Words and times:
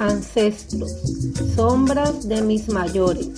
ancestros, 0.00 0.90
sombras 1.54 2.28
de 2.28 2.42
mis 2.42 2.68
mayores, 2.68 3.28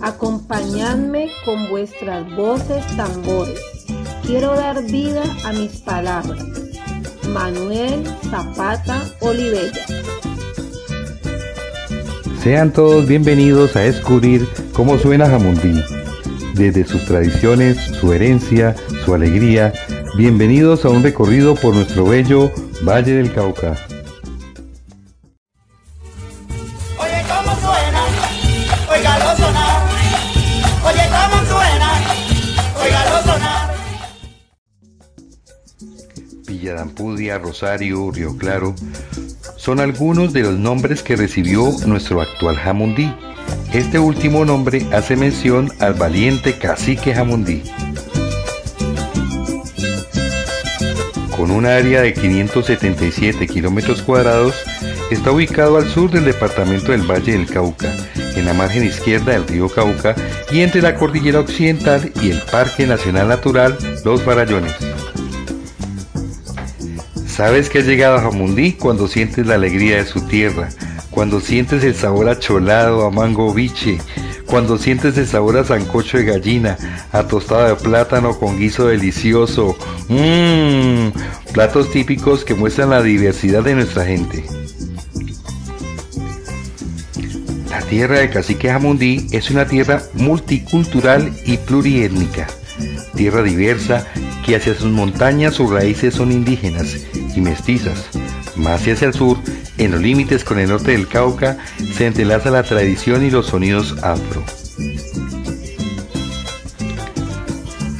acompañadme 0.00 1.30
con 1.44 1.68
vuestras 1.68 2.30
voces 2.36 2.84
tambores. 2.96 3.60
Quiero 4.26 4.54
dar 4.54 4.82
vida 4.84 5.22
a 5.44 5.52
mis 5.52 5.80
palabras. 5.80 6.44
Manuel 7.28 8.04
Zapata 8.30 9.02
Olivella. 9.20 9.84
Sean 12.42 12.72
todos 12.72 13.06
bienvenidos 13.06 13.74
a 13.76 13.80
descubrir 13.80 14.46
cómo 14.72 14.98
suena 14.98 15.28
Jamundí, 15.28 15.82
desde 16.54 16.84
sus 16.84 17.04
tradiciones, 17.06 17.78
su 18.00 18.12
herencia, 18.12 18.76
su 19.04 19.14
alegría. 19.14 19.72
Bienvenidos 20.16 20.84
a 20.84 20.90
un 20.90 21.02
recorrido 21.02 21.54
por 21.54 21.74
nuestro 21.74 22.04
bello 22.04 22.52
Valle 22.82 23.14
del 23.14 23.32
Cauca. 23.32 23.76
Cómo 27.34 27.52
suena, 27.60 28.02
sonar. 29.36 29.82
Oye 30.84 31.08
sonar. 33.24 33.74
Rosario, 37.38 38.10
Río 38.10 38.36
Claro, 38.36 38.74
son 39.56 39.80
algunos 39.80 40.32
de 40.32 40.42
los 40.42 40.58
nombres 40.58 41.02
que 41.02 41.16
recibió 41.16 41.70
nuestro 41.86 42.20
actual 42.20 42.56
Jamundí. 42.56 43.12
Este 43.72 43.98
último 43.98 44.44
nombre 44.44 44.86
hace 44.92 45.16
mención 45.16 45.72
al 45.80 45.94
valiente 45.94 46.56
cacique 46.58 47.14
Jamundí. 47.14 47.62
Con 51.36 51.50
un 51.50 51.66
área 51.66 52.02
de 52.02 52.14
577 52.14 53.46
kilómetros 53.48 54.02
cuadrados, 54.02 54.54
está 55.10 55.32
ubicado 55.32 55.76
al 55.76 55.88
sur 55.88 56.10
del 56.10 56.24
departamento 56.24 56.92
del 56.92 57.02
Valle 57.02 57.32
del 57.32 57.46
Cauca, 57.46 57.92
en 58.36 58.44
la 58.44 58.54
margen 58.54 58.84
izquierda 58.84 59.32
del 59.32 59.46
río 59.46 59.68
Cauca 59.68 60.14
y 60.50 60.60
entre 60.60 60.82
la 60.82 60.96
cordillera 60.96 61.40
occidental 61.40 62.12
y 62.22 62.30
el 62.30 62.40
Parque 62.42 62.86
Nacional 62.86 63.28
Natural 63.28 63.76
Los 64.04 64.22
Farallones. 64.22 64.74
Sabes 67.26 67.68
que 67.68 67.80
has 67.80 67.86
llegado 67.86 68.16
a 68.16 68.22
Jamundí 68.22 68.74
cuando 68.74 69.08
sientes 69.08 69.46
la 69.46 69.54
alegría 69.54 69.96
de 69.96 70.06
su 70.06 70.20
tierra, 70.20 70.68
cuando 71.10 71.40
sientes 71.40 71.82
el 71.84 71.94
sabor 71.94 72.28
a 72.28 72.38
cholado, 72.38 73.04
a 73.04 73.10
mango 73.10 73.52
biche, 73.52 73.98
cuando 74.46 74.78
sientes 74.78 75.16
el 75.18 75.26
sabor 75.26 75.56
a 75.56 75.64
sancocho 75.64 76.18
de 76.18 76.24
gallina, 76.24 76.76
a 77.12 77.24
tostada 77.26 77.70
de 77.70 77.76
plátano 77.76 78.38
con 78.38 78.58
guiso 78.58 78.86
delicioso, 78.86 79.76
mmm, 80.08 81.08
platos 81.52 81.90
típicos 81.90 82.44
que 82.44 82.54
muestran 82.54 82.90
la 82.90 83.02
diversidad 83.02 83.62
de 83.64 83.74
nuestra 83.74 84.04
gente. 84.04 84.44
Tierra 87.88 88.18
de 88.18 88.30
Cacique 88.30 88.70
Jamundí 88.70 89.26
es 89.30 89.50
una 89.50 89.66
tierra 89.66 90.02
multicultural 90.14 91.32
y 91.44 91.56
pluriétnica, 91.58 92.46
tierra 93.14 93.42
diversa 93.42 94.06
que 94.44 94.56
hacia 94.56 94.74
sus 94.74 94.90
montañas 94.90 95.54
sus 95.54 95.70
raíces 95.70 96.14
son 96.14 96.32
indígenas 96.32 96.96
y 97.34 97.40
mestizas. 97.40 98.08
Más 98.56 98.80
hacia 98.80 99.08
el 99.08 99.14
sur, 99.14 99.38
en 99.78 99.92
los 99.92 100.00
límites 100.00 100.44
con 100.44 100.58
el 100.58 100.68
norte 100.68 100.92
del 100.92 101.08
Cauca, 101.08 101.58
se 101.94 102.06
entrelaza 102.06 102.50
la 102.50 102.62
tradición 102.62 103.24
y 103.24 103.30
los 103.30 103.46
sonidos 103.46 103.96
afro. 104.02 104.44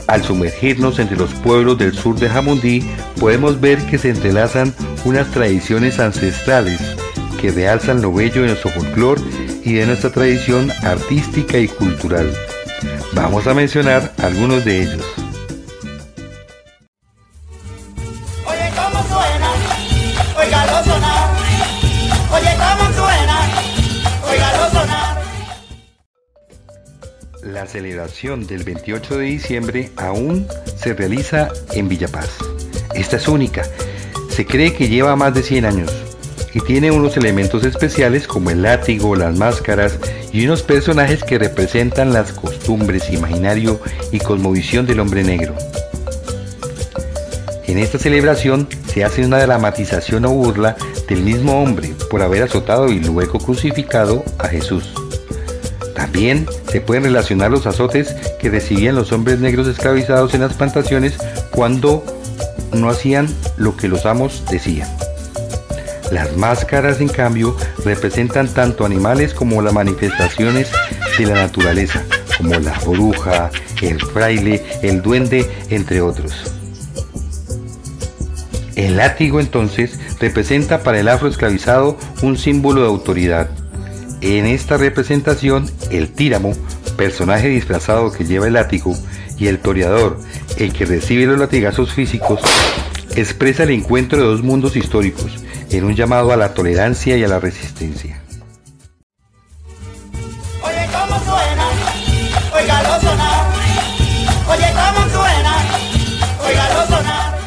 Al 0.07 0.23
sumergirnos 0.23 0.99
entre 0.99 1.17
los 1.17 1.33
pueblos 1.35 1.79
del 1.79 1.95
sur 1.95 2.19
de 2.19 2.29
Jamundí, 2.29 2.85
podemos 3.19 3.61
ver 3.61 3.79
que 3.87 3.99
se 3.99 4.11
entrelazan 4.11 4.75
unas 5.05 5.31
tradiciones 5.31 5.99
ancestrales 5.99 6.81
que 7.41 7.51
realzan 7.51 8.01
lo 8.01 8.12
bello 8.12 8.43
de 8.43 8.49
nuestro 8.49 8.71
folclore 8.71 9.21
y 9.65 9.73
de 9.75 9.87
nuestra 9.87 10.11
tradición 10.11 10.70
artística 10.83 11.59
y 11.59 11.69
cultural. 11.69 12.31
Vamos 13.15 13.47
a 13.47 13.55
mencionar 13.55 14.12
algunos 14.19 14.65
de 14.65 14.83
ellos. 14.83 15.05
Oye 18.47 18.71
cómo 18.77 19.03
suena, 19.09 19.50
oígalo 20.38 20.84
sonar. 20.84 21.31
Oye 22.33 22.56
cómo 22.56 22.93
suena, 22.93 23.41
oígalo 24.31 24.71
sonar. 24.71 25.22
La 27.43 27.67
celebración 27.67 28.47
del 28.47 28.65
28 28.65 29.19
de 29.19 29.25
diciembre 29.25 29.91
aún 29.97 30.47
se 30.77 30.93
realiza 30.93 31.49
en 31.72 31.88
Villapaz. 31.88 32.31
Esta 32.94 33.17
es 33.17 33.28
única. 33.28 33.62
Se 34.28 34.44
cree 34.44 34.75
que 34.75 34.88
lleva 34.88 35.17
más 35.17 35.33
de 35.33 35.43
100 35.43 35.65
años 35.65 36.03
y 36.54 36.60
tiene 36.60 36.92
unos 36.92 37.16
elementos 37.16 37.65
especiales 37.65 38.28
como 38.28 38.50
el 38.50 38.62
látigo, 38.62 39.16
las 39.16 39.37
máscaras 39.37 39.98
y 40.32 40.44
unos 40.47 40.62
personajes 40.62 41.25
que 41.25 41.38
representan 41.38 42.12
las 42.12 42.32
costumbres, 42.32 43.10
imaginario 43.10 43.81
y 44.12 44.20
cosmovisión 44.20 44.87
del 44.87 45.00
hombre 45.00 45.25
negro. 45.25 45.54
En 47.66 47.78
esta 47.78 47.98
celebración 47.98 48.69
se 48.87 49.03
hace 49.03 49.26
una 49.26 49.41
dramatización 49.41 50.25
o 50.26 50.31
burla 50.31 50.76
del 51.09 51.22
mismo 51.22 51.60
hombre 51.60 51.93
por 52.09 52.22
haber 52.22 52.44
azotado 52.44 52.88
y 52.88 53.00
luego 53.00 53.41
crucificado 53.41 54.25
a 54.38 54.47
Jesús. 54.47 54.94
También 55.97 56.47
se 56.70 56.81
pueden 56.81 57.03
relacionar 57.03 57.50
los 57.50 57.66
azotes 57.66 58.14
que 58.38 58.50
recibían 58.50 58.94
los 58.94 59.10
hombres 59.10 59.41
negros 59.41 59.66
esclavizados 59.66 60.34
en 60.34 60.43
las 60.43 60.54
plantaciones 60.54 61.14
cuando 61.50 62.04
no 62.72 62.91
hacían 62.91 63.28
lo 63.56 63.76
que 63.76 63.88
los 63.88 64.06
amos 64.06 64.44
decían. 64.48 64.88
Las 66.10 66.37
máscaras, 66.37 67.00
en 67.00 67.09
cambio, 67.09 67.56
representan 67.84 68.48
tanto 68.48 68.84
animales 68.84 69.34
como 69.34 69.62
las 69.62 69.72
manifestaciones 69.72 70.70
de 71.19 71.26
la 71.26 71.34
naturaleza, 71.34 72.03
como 72.37 72.59
la 72.59 72.78
bruja, 72.81 73.50
el 73.82 74.00
fraile, 74.00 74.62
el 74.82 75.03
duende, 75.03 75.50
entre 75.70 76.00
otros. 76.00 76.53
El 78.76 78.97
látigo 78.97 79.41
entonces 79.41 79.98
representa 80.20 80.82
para 80.82 81.00
el 81.00 81.09
afroesclavizado 81.09 81.97
un 82.22 82.37
símbolo 82.37 82.82
de 82.82 82.88
autoridad. 82.88 83.48
En 84.20 84.47
esta 84.47 84.76
representación, 84.76 85.70
el 85.91 86.09
tíramo, 86.12 86.54
personaje 86.97 87.48
disfrazado 87.48 88.12
que 88.12 88.25
lleva 88.25 88.47
el 88.47 88.54
látigo, 88.54 88.97
y 89.38 89.48
el 89.48 89.59
toreador, 89.59 90.19
el 90.56 90.72
que 90.72 90.87
recibe 90.87 91.26
los 91.26 91.38
latigazos 91.38 91.93
físicos, 91.93 92.41
expresa 93.16 93.64
el 93.64 93.70
encuentro 93.70 94.19
de 94.19 94.25
dos 94.25 94.43
mundos 94.43 94.76
históricos, 94.76 95.44
en 95.79 95.85
un 95.85 95.95
llamado 95.95 96.33
a 96.33 96.37
la 96.37 96.55
tolerancia 96.55 97.17
y 97.17 97.25
a 97.25 97.29
la 97.29 97.41
resistencia. 97.41 98.21
Oye 100.62 100.89
cómo 100.93 101.19
suena, 101.25 101.67
oígalo 102.55 103.01
sonar. 103.01 103.47
Oye 104.49 104.73
cómo 104.73 105.09
suena, 105.11 105.57
oígalo 106.47 106.87
sonar. 106.87 107.39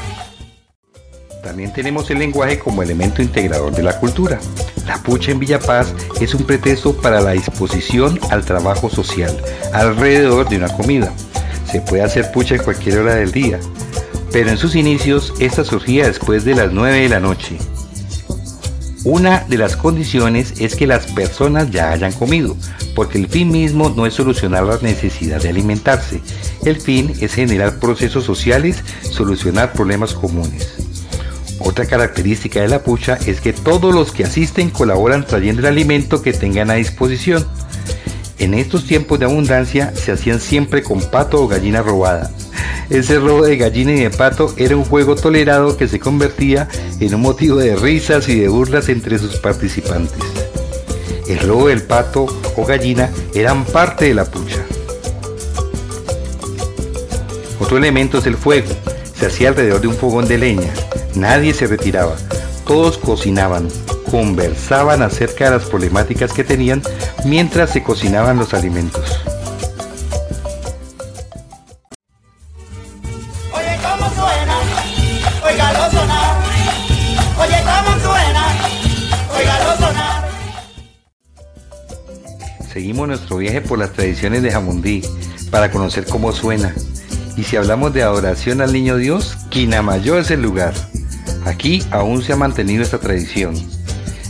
También 1.44 1.72
tenemos 1.72 2.10
el 2.10 2.20
lenguaje 2.20 2.60
como 2.60 2.84
elemento 2.84 3.22
integrador 3.22 3.74
de 3.74 3.84
la 3.84 3.98
cultura. 4.00 4.40
La 4.86 4.98
pucha 4.98 5.32
en 5.32 5.40
Villa 5.40 5.60
Paz 5.60 5.94
es 6.20 6.34
un 6.34 6.44
pretexto 6.46 6.96
para 6.96 7.22
la 7.22 7.32
disposición 7.32 8.20
al 8.30 8.44
trabajo 8.44 8.90
social 8.90 9.42
alrededor 9.74 10.50
de 10.50 10.58
una 10.58 10.70
comida. 10.70 11.14
Se 11.72 11.82
puede 11.82 12.04
hacer 12.04 12.32
pucha 12.32 12.56
en 12.56 12.64
cualquier 12.64 13.00
hora 13.00 13.16
del 13.16 13.32
día, 13.32 13.60
pero 14.32 14.50
en 14.50 14.58
sus 14.58 14.76
inicios 14.76 15.34
esta 15.40 15.64
surgía 15.64 16.08
después 16.08 16.46
de 16.46 16.56
las 16.56 16.72
9 16.72 17.02
de 17.02 17.10
la 17.10 17.20
noche. 17.20 17.58
Una 19.10 19.46
de 19.48 19.58
las 19.58 19.78
condiciones 19.78 20.56
es 20.60 20.76
que 20.76 20.86
las 20.86 21.06
personas 21.06 21.72
ya 21.72 21.94
hayan 21.94 22.12
comido, 22.12 22.58
porque 22.94 23.18
el 23.18 23.30
fin 23.30 23.50
mismo 23.50 23.88
no 23.88 24.06
es 24.06 24.16
solucionar 24.16 24.66
la 24.66 24.80
necesidad 24.80 25.42
de 25.42 25.48
alimentarse. 25.48 26.20
El 26.66 26.76
fin 26.82 27.14
es 27.22 27.34
generar 27.34 27.80
procesos 27.80 28.26
sociales, 28.26 28.84
solucionar 29.10 29.72
problemas 29.72 30.14
comunes. 30.14 30.74
Otra 31.60 31.86
característica 31.86 32.60
de 32.60 32.68
la 32.68 32.84
pucha 32.84 33.18
es 33.26 33.40
que 33.40 33.54
todos 33.54 33.96
los 33.96 34.12
que 34.12 34.26
asisten 34.26 34.70
colaboran 34.70 35.26
trayendo 35.26 35.62
el 35.62 35.68
alimento 35.68 36.22
que 36.22 36.34
tengan 36.34 36.70
a 36.70 36.74
disposición. 36.74 37.48
En 38.40 38.54
estos 38.54 38.88
tiempos 38.88 39.20
de 39.20 39.26
abundancia 39.26 39.94
se 39.96 40.12
hacían 40.12 40.42
siempre 40.42 40.84
con 40.84 41.00
pato 41.00 41.42
o 41.42 41.48
gallina 41.48 41.82
robada. 41.82 42.30
Ese 42.90 43.20
robo 43.20 43.46
de 43.46 43.58
gallina 43.58 43.92
y 43.92 44.00
de 44.02 44.10
pato 44.10 44.54
era 44.58 44.76
un 44.76 44.86
juego 44.86 45.16
tolerado 45.16 45.76
que 45.78 45.88
se 45.88 46.00
convertía 46.00 46.68
en 47.00 47.16
un 47.16 47.22
motivo 47.22 47.58
de 47.58 47.76
risas 47.76 48.30
y 48.30 48.40
de 48.40 48.48
burlas 48.48 48.90
entre 48.90 49.20
sus 49.20 49.38
participantes. 49.38 50.24
El 51.28 51.40
robo 51.40 51.68
del 51.68 51.84
pato 51.84 52.26
o 52.56 52.66
gallina 52.66 53.10
eran 53.34 53.66
parte 53.66 54.06
de 54.06 54.14
la 54.14 54.26
pucha. 54.26 54.64
Otro 57.60 57.78
elemento 57.78 58.20
es 58.20 58.26
el 58.28 58.38
fuego. 58.38 58.70
Se 59.14 59.26
hacía 59.26 59.50
alrededor 59.50 59.82
de 59.82 59.88
un 59.88 59.96
fogón 59.96 60.28
de 60.28 60.38
leña. 60.38 60.74
Nadie 61.16 61.54
se 61.54 61.68
retiraba. 61.68 62.16
Todos 62.66 62.98
cocinaban, 62.98 63.68
conversaban 64.10 65.02
acerca 65.02 65.46
de 65.46 65.52
las 65.52 65.66
problemáticas 65.66 66.32
que 66.32 66.44
tenían 66.44 66.82
mientras 67.26 67.72
se 67.72 67.84
cocinaban 67.84 68.38
los 68.38 68.54
alimentos. 68.54 69.20
Seguimos 82.78 83.08
nuestro 83.08 83.38
viaje 83.38 83.60
por 83.60 83.80
las 83.80 83.92
tradiciones 83.92 84.44
de 84.44 84.52
Jamundí 84.52 85.02
para 85.50 85.72
conocer 85.72 86.06
cómo 86.06 86.32
suena. 86.32 86.76
Y 87.36 87.42
si 87.42 87.56
hablamos 87.56 87.92
de 87.92 88.04
adoración 88.04 88.62
al 88.62 88.72
niño 88.72 88.98
Dios, 88.98 89.36
Quinamayo 89.50 90.20
es 90.20 90.30
el 90.30 90.44
lugar. 90.44 90.76
Aquí 91.44 91.84
aún 91.90 92.22
se 92.22 92.34
ha 92.34 92.36
mantenido 92.36 92.84
esta 92.84 93.00
tradición. 93.00 93.56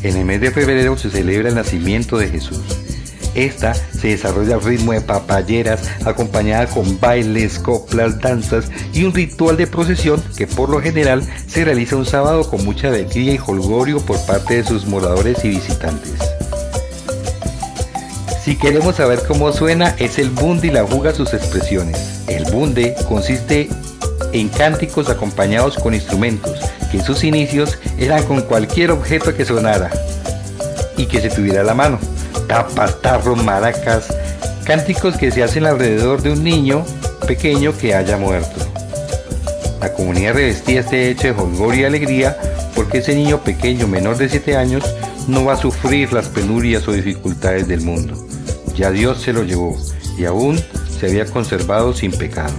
En 0.01 0.15
el 0.15 0.23
mes 0.23 0.39
de 0.39 0.51
febrero 0.51 0.97
se 0.97 1.09
celebra 1.09 1.49
el 1.49 1.55
nacimiento 1.55 2.17
de 2.17 2.29
Jesús. 2.29 2.61
Esta 3.35 3.73
se 3.73 4.07
desarrolla 4.07 4.55
al 4.55 4.63
ritmo 4.63 4.93
de 4.93 5.01
papayeras, 5.01 5.81
acompañada 6.05 6.67
con 6.67 7.01
bailes, 7.01 7.59
coplas, 7.59 8.17
danzas 8.21 8.71
y 8.93 9.03
un 9.03 9.13
ritual 9.13 9.57
de 9.57 9.67
procesión 9.67 10.23
que 10.37 10.47
por 10.47 10.69
lo 10.69 10.79
general 10.79 11.21
se 11.47 11.65
realiza 11.65 11.97
un 11.97 12.05
sábado 12.05 12.49
con 12.49 12.63
mucha 12.63 12.87
alegría 12.87 13.33
y 13.33 13.39
holgorio 13.45 13.99
por 13.99 14.25
parte 14.25 14.55
de 14.55 14.63
sus 14.63 14.85
moradores 14.85 15.43
y 15.43 15.49
visitantes. 15.49 16.36
Si 18.47 18.55
queremos 18.55 18.95
saber 18.95 19.23
cómo 19.27 19.51
suena, 19.51 19.93
es 19.99 20.17
el 20.19 20.29
bunde 20.29 20.67
y 20.67 20.71
la 20.71 20.85
juga 20.85 21.13
sus 21.13 21.33
expresiones. 21.33 22.21
El 22.27 22.45
bunde 22.45 22.95
consiste 23.05 23.67
en 24.31 24.47
cánticos 24.47 25.09
acompañados 25.09 25.75
con 25.75 25.93
instrumentos, 25.93 26.57
que 26.89 26.99
en 26.99 27.03
sus 27.03 27.25
inicios 27.25 27.77
eran 27.97 28.23
con 28.23 28.39
cualquier 28.43 28.91
objeto 28.91 29.35
que 29.35 29.43
sonara 29.43 29.91
y 30.95 31.07
que 31.07 31.19
se 31.19 31.29
tuviera 31.29 31.59
a 31.59 31.65
la 31.65 31.73
mano 31.73 31.99
tapas, 32.47 33.01
tarros, 33.01 33.43
maracas, 33.43 34.15
cánticos 34.63 35.17
que 35.17 35.29
se 35.29 35.43
hacen 35.43 35.65
alrededor 35.65 36.21
de 36.21 36.31
un 36.31 36.41
niño 36.41 36.85
pequeño 37.27 37.77
que 37.77 37.95
haya 37.95 38.15
muerto. 38.15 38.65
La 39.81 39.91
comunidad 39.91 40.35
revestía 40.35 40.79
este 40.79 41.09
hecho 41.09 41.23
de 41.23 41.31
holgor 41.31 41.75
y 41.75 41.83
alegría 41.83 42.37
porque 42.75 42.99
ese 42.99 43.13
niño 43.13 43.43
pequeño 43.43 43.89
menor 43.89 44.15
de 44.15 44.29
7 44.29 44.55
años 44.55 44.85
no 45.27 45.43
va 45.43 45.55
a 45.55 45.57
sufrir 45.57 46.13
las 46.13 46.29
penurias 46.29 46.87
o 46.87 46.93
dificultades 46.93 47.67
del 47.67 47.81
mundo. 47.81 48.23
Ya 48.77 48.91
Dios 48.91 49.19
se 49.21 49.33
lo 49.33 49.43
llevó 49.43 49.75
y 50.17 50.25
aún 50.25 50.59
se 50.99 51.07
había 51.07 51.25
conservado 51.25 51.93
sin 51.93 52.11
pecado. 52.11 52.53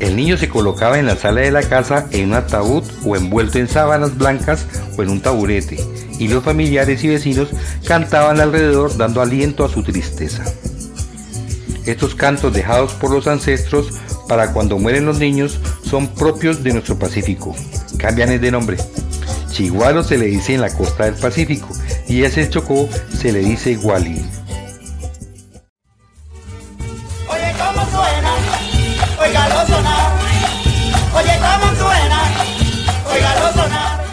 El 0.00 0.16
niño 0.16 0.36
se 0.36 0.48
colocaba 0.48 0.98
en 0.98 1.06
la 1.06 1.16
sala 1.16 1.42
de 1.42 1.52
la 1.52 1.62
casa 1.62 2.06
en 2.10 2.28
un 2.28 2.34
ataúd 2.34 2.82
o 3.04 3.16
envuelto 3.16 3.58
en 3.58 3.68
sábanas 3.68 4.16
blancas 4.18 4.66
o 4.96 5.02
en 5.02 5.10
un 5.10 5.20
taburete 5.20 5.78
y 6.18 6.26
los 6.28 6.42
familiares 6.42 7.04
y 7.04 7.08
vecinos 7.08 7.48
cantaban 7.86 8.40
alrededor 8.40 8.96
dando 8.96 9.20
aliento 9.20 9.64
a 9.64 9.68
su 9.68 9.82
tristeza. 9.82 10.44
Estos 11.86 12.14
cantos 12.14 12.52
dejados 12.52 12.92
por 12.94 13.10
los 13.10 13.26
ancestros 13.26 13.92
para 14.28 14.52
cuando 14.52 14.78
mueren 14.78 15.06
los 15.06 15.18
niños 15.18 15.60
son 15.84 16.08
propios 16.08 16.62
de 16.62 16.72
nuestro 16.72 16.98
Pacífico. 16.98 17.54
Cambian 17.98 18.40
de 18.40 18.50
nombre. 18.50 18.76
Chiguaro 19.50 20.02
se 20.02 20.18
le 20.18 20.26
dice 20.26 20.54
en 20.54 20.60
la 20.60 20.74
costa 20.74 21.04
del 21.04 21.14
Pacífico 21.14 21.68
y 22.10 22.24
a 22.24 22.26
ese 22.26 22.50
Chocó 22.50 22.88
se 23.16 23.32
le 23.32 23.38
dice 23.38 23.76
Guali. 23.76 24.20
Oye, 27.28 27.54
cómo 27.56 27.86
suena, 27.86 28.34
oígalo 29.20 29.64
sonar. 29.66 30.10
Oye, 31.14 31.38
cómo 31.38 31.72
suena, 31.76 32.20
oígalo 33.12 33.52
sonar. 33.52 34.04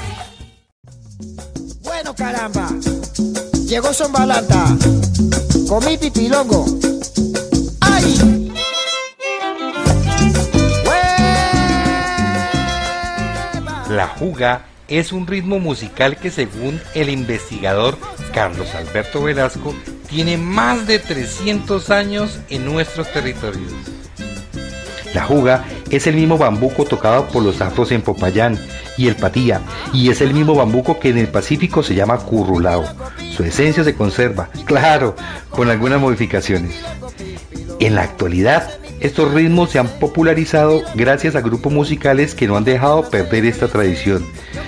Bueno, 1.82 2.14
caramba. 2.14 2.70
Llegó 3.66 3.92
Son 3.92 4.12
Balanta. 4.12 4.78
Comí 5.68 5.98
pipilongo. 5.98 6.68
¡Ay! 7.82 8.16
¡Hueva! 10.86 11.02
La 13.90 14.08
juga 14.20 14.76
es 14.88 15.12
un 15.12 15.28
ritmo 15.28 15.60
musical 15.60 16.18
que 16.18 16.31
según 16.31 16.80
el 16.94 17.10
investigador 17.10 17.98
Carlos 18.34 18.74
Alberto 18.75 19.24
Velasco 19.24 19.75
tiene 20.10 20.38
más 20.38 20.88
de 20.88 21.00
300 21.00 21.89
años 21.89 22.39
en 22.50 22.66
nuestros 22.66 23.12
territorios. 23.12 23.74
La 25.13 25.24
juga 25.24 25.66
es 25.89 26.07
el 26.07 26.16
mismo 26.16 26.38
bambuco 26.38 26.86
tocado 26.86 27.28
por 27.28 27.44
los 27.44 27.60
afros 27.62 27.92
en 27.92 28.01
Popayán 28.01 28.60
y 28.98 29.07
el 29.07 29.16
patía, 29.16 29.62
y 29.94 30.10
es 30.10 30.22
el 30.22 30.34
mismo 30.34 30.56
bambuco 30.56 31.00
que 31.00 31.10
en 31.10 31.18
el 31.18 31.28
Pacífico 31.28 31.84
se 31.84 31.95
llama 31.95 32.18
currulao. 32.18 32.86
Su 33.36 33.44
esencia 33.44 33.84
se 33.84 33.95
conserva, 33.95 34.50
claro, 34.66 35.16
con 35.50 35.69
algunas 35.69 36.00
modificaciones. 36.00 36.75
En 37.80 37.95
la 37.95 38.04
actualidad, 38.04 38.69
estos 39.00 39.31
ritmos 39.34 39.69
se 39.69 39.80
han 39.80 39.88
popularizado 39.88 40.81
gracias 40.95 41.36
a 41.36 41.42
grupos 41.42 41.72
musicales 41.72 42.34
que 42.34 42.48
no 42.48 42.57
han 42.57 42.63
dejado 42.63 43.10
perder 43.10 43.45
esta 43.45 43.68
tradición 43.68 44.25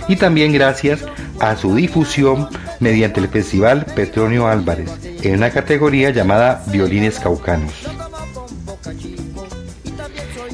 y 0.10 0.18
también 0.18 0.52
gracias 0.52 1.06
a 1.40 1.56
su 1.56 1.76
difusión 1.76 2.50
mediante 2.82 3.22
el 3.22 3.30
Festival 3.30 3.86
Petronio 3.96 4.48
Álvarez 4.48 4.90
en 5.22 5.36
una 5.36 5.52
categoría 5.52 6.10
llamada 6.10 6.64
Violines 6.68 7.20
Caucanos. 7.20 7.74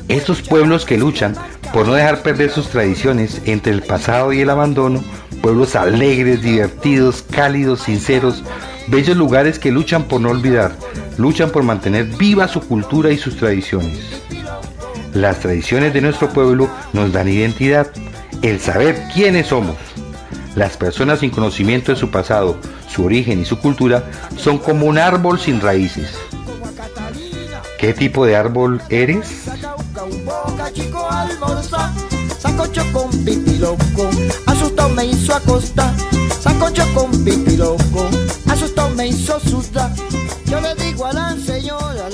Estos 0.08 0.42
pueblos 0.44 0.86
que 0.86 0.98
luchan 0.98 1.36
por 1.74 1.88
no 1.88 1.94
dejar 1.94 2.22
perder 2.22 2.52
sus 2.52 2.70
tradiciones 2.70 3.42
entre 3.46 3.72
el 3.74 3.82
pasado 3.82 4.32
y 4.34 4.42
el 4.42 4.50
abandono, 4.50 5.04
pueblos 5.42 5.76
alegres, 5.76 6.42
divertidos, 6.42 7.24
cálidos, 7.32 7.82
sinceros, 7.82 8.44
bellos 8.88 9.18
lugares 9.18 9.58
que 9.58 9.72
luchan 9.72 10.04
por 10.04 10.22
no 10.22 10.30
olvidar, 10.30 10.74
luchan 11.18 11.50
por 11.50 11.64
mantener 11.64 12.06
viva 12.06 12.48
su 12.48 12.62
cultura 12.62 13.12
y 13.12 13.18
sus 13.18 13.38
tradiciones. 13.38 14.00
Las 15.14 15.40
tradiciones 15.40 15.94
de 15.94 16.02
nuestro 16.02 16.30
pueblo 16.30 16.70
nos 16.92 17.14
dan 17.14 17.30
identidad, 17.30 17.88
el 18.50 18.60
saber 18.60 19.08
quiénes 19.14 19.48
somos. 19.48 19.76
Las 20.56 20.78
personas 20.78 21.20
sin 21.20 21.32
conocimiento 21.32 21.92
de 21.92 21.98
su 21.98 22.12
pasado, 22.12 22.58
su 22.88 23.04
origen 23.04 23.42
y 23.42 23.46
su 23.46 23.58
cultura 23.58 24.04
son 24.38 24.60
como 24.60 24.86
un 24.86 24.98
árbol 24.98 25.40
sin 25.40 25.60
raíces. 25.60 26.12
¿Qué 27.80 27.94
tipo 27.94 28.26
de 28.26 28.36
árbol 28.36 28.82
eres? 28.90 29.46
Yo 40.46 40.62
le 40.62 40.76
digo 40.76 41.06
a 41.08 41.14
la 41.14 41.36
señora. 41.36 42.08